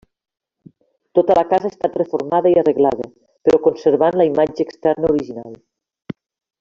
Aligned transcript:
Tota 1.19 1.35
la 1.39 1.43
casa 1.51 1.69
ha 1.69 1.73
estat 1.73 1.99
reformada 2.01 2.53
i 2.55 2.57
arreglada, 2.61 3.07
però 3.49 3.61
conservant 3.69 4.19
la 4.23 4.27
imatge 4.31 4.67
externa 4.69 5.13
original. 5.15 5.55